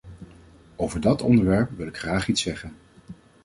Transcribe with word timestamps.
Over 0.75 1.01
dat 1.01 1.21
onderwerp 1.21 1.77
wil 1.77 1.87
ik 1.87 1.97
graag 1.97 2.27
iets 2.27 2.41
zeggen. 2.41 2.73